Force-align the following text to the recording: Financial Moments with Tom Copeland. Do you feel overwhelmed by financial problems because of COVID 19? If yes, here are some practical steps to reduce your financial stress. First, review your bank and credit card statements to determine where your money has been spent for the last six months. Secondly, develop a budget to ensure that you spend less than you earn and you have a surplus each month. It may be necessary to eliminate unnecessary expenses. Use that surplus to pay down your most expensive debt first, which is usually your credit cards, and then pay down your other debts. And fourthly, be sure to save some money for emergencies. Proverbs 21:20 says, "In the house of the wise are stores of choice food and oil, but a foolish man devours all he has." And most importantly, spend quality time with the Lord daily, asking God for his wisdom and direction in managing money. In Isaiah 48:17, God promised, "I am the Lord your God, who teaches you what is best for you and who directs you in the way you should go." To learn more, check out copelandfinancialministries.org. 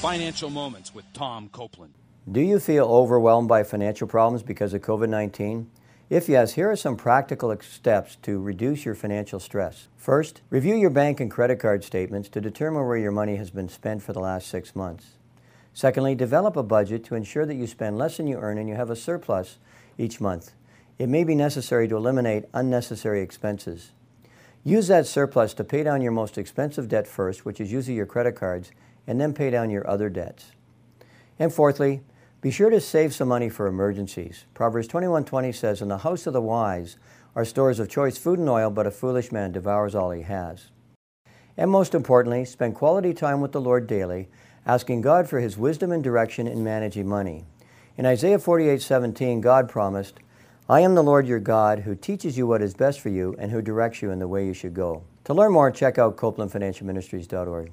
Financial 0.00 0.50
Moments 0.50 0.94
with 0.94 1.10
Tom 1.14 1.48
Copeland. 1.48 1.94
Do 2.30 2.42
you 2.42 2.60
feel 2.60 2.84
overwhelmed 2.84 3.48
by 3.48 3.62
financial 3.62 4.06
problems 4.06 4.42
because 4.42 4.74
of 4.74 4.82
COVID 4.82 5.08
19? 5.08 5.70
If 6.10 6.28
yes, 6.28 6.52
here 6.52 6.70
are 6.70 6.76
some 6.76 6.98
practical 6.98 7.56
steps 7.62 8.16
to 8.16 8.38
reduce 8.38 8.84
your 8.84 8.94
financial 8.94 9.40
stress. 9.40 9.88
First, 9.96 10.42
review 10.50 10.74
your 10.74 10.90
bank 10.90 11.18
and 11.18 11.30
credit 11.30 11.58
card 11.60 11.82
statements 11.82 12.28
to 12.28 12.42
determine 12.42 12.86
where 12.86 12.98
your 12.98 13.10
money 13.10 13.36
has 13.36 13.50
been 13.50 13.70
spent 13.70 14.02
for 14.02 14.12
the 14.12 14.20
last 14.20 14.48
six 14.48 14.76
months. 14.76 15.12
Secondly, 15.72 16.14
develop 16.14 16.56
a 16.56 16.62
budget 16.62 17.02
to 17.04 17.14
ensure 17.14 17.46
that 17.46 17.56
you 17.56 17.66
spend 17.66 17.96
less 17.96 18.18
than 18.18 18.26
you 18.26 18.36
earn 18.36 18.58
and 18.58 18.68
you 18.68 18.74
have 18.74 18.90
a 18.90 18.96
surplus 18.96 19.56
each 19.96 20.20
month. 20.20 20.52
It 20.98 21.08
may 21.08 21.24
be 21.24 21.34
necessary 21.34 21.88
to 21.88 21.96
eliminate 21.96 22.44
unnecessary 22.52 23.22
expenses. 23.22 23.92
Use 24.66 24.88
that 24.88 25.06
surplus 25.06 25.54
to 25.54 25.62
pay 25.62 25.84
down 25.84 26.02
your 26.02 26.10
most 26.10 26.36
expensive 26.36 26.88
debt 26.88 27.06
first, 27.06 27.44
which 27.44 27.60
is 27.60 27.70
usually 27.70 27.96
your 27.96 28.04
credit 28.04 28.34
cards, 28.34 28.72
and 29.06 29.20
then 29.20 29.32
pay 29.32 29.48
down 29.48 29.70
your 29.70 29.88
other 29.88 30.08
debts. 30.08 30.50
And 31.38 31.52
fourthly, 31.52 32.02
be 32.40 32.50
sure 32.50 32.68
to 32.70 32.80
save 32.80 33.14
some 33.14 33.28
money 33.28 33.48
for 33.48 33.68
emergencies. 33.68 34.44
Proverbs 34.54 34.88
21:20 34.88 35.52
says, 35.52 35.80
"In 35.80 35.86
the 35.86 35.98
house 35.98 36.26
of 36.26 36.32
the 36.32 36.42
wise 36.42 36.96
are 37.36 37.44
stores 37.44 37.78
of 37.78 37.88
choice 37.88 38.18
food 38.18 38.40
and 38.40 38.48
oil, 38.48 38.68
but 38.68 38.88
a 38.88 38.90
foolish 38.90 39.30
man 39.30 39.52
devours 39.52 39.94
all 39.94 40.10
he 40.10 40.22
has." 40.22 40.72
And 41.56 41.70
most 41.70 41.94
importantly, 41.94 42.44
spend 42.44 42.74
quality 42.74 43.14
time 43.14 43.40
with 43.40 43.52
the 43.52 43.60
Lord 43.60 43.86
daily, 43.86 44.28
asking 44.66 45.00
God 45.00 45.28
for 45.28 45.38
his 45.38 45.56
wisdom 45.56 45.92
and 45.92 46.02
direction 46.02 46.48
in 46.48 46.64
managing 46.64 47.06
money. 47.06 47.44
In 47.96 48.04
Isaiah 48.04 48.40
48:17, 48.40 49.40
God 49.40 49.68
promised, 49.68 50.18
"I 50.68 50.80
am 50.80 50.96
the 50.96 51.02
Lord 51.02 51.28
your 51.28 51.38
God, 51.38 51.80
who 51.80 51.94
teaches 51.94 52.36
you 52.36 52.46
what 52.46 52.60
is 52.60 52.74
best 52.74 53.00
for 53.00 53.08
you 53.08 53.36
and 53.38 53.52
who 53.52 53.62
directs 53.62 54.02
you 54.02 54.10
in 54.10 54.18
the 54.18 54.26
way 54.26 54.44
you 54.44 54.52
should 54.52 54.74
go." 54.74 55.02
To 55.24 55.34
learn 55.34 55.52
more, 55.52 55.70
check 55.70 55.96
out 55.96 56.16
copelandfinancialministries.org. 56.16 57.70